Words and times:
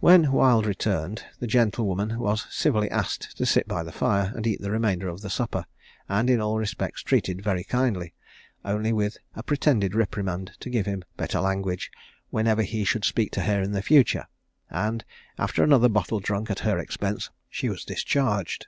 "When 0.00 0.30
Wild 0.30 0.66
returned, 0.66 1.24
the 1.38 1.46
gentlewoman 1.46 2.18
was 2.18 2.46
civilly 2.50 2.90
asked 2.90 3.34
to 3.38 3.46
sit 3.46 3.66
by 3.66 3.82
the 3.82 3.92
fire, 3.92 4.30
and 4.36 4.46
eat 4.46 4.60
the 4.60 4.70
remainder 4.70 5.08
of 5.08 5.22
the 5.22 5.30
supper, 5.30 5.64
and 6.06 6.28
in 6.28 6.38
all 6.38 6.58
respects 6.58 7.02
treated 7.02 7.42
very 7.42 7.64
kindly, 7.64 8.12
only 8.62 8.92
with 8.92 9.16
a 9.34 9.42
pretended 9.42 9.94
reprimand 9.94 10.52
to 10.60 10.68
give 10.68 10.84
him 10.84 11.02
better 11.16 11.40
language 11.40 11.90
whenever 12.28 12.60
he 12.60 12.84
should 12.84 13.06
speak 13.06 13.32
to 13.32 13.40
her 13.40 13.62
for 13.64 13.68
the 13.70 13.80
future; 13.80 14.26
and, 14.68 15.02
after 15.38 15.64
another 15.64 15.88
bottle 15.88 16.20
drunk 16.20 16.50
at 16.50 16.58
her 16.58 16.78
expense, 16.78 17.30
she 17.48 17.70
was 17.70 17.86
discharged." 17.86 18.66